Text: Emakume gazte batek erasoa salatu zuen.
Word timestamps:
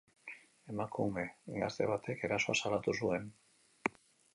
Emakume 0.73 1.25
gazte 1.65 1.89
batek 1.95 2.27
erasoa 2.31 2.59
salatu 2.65 3.01
zuen. 3.03 3.33